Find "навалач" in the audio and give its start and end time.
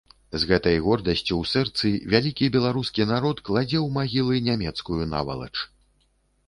5.13-5.55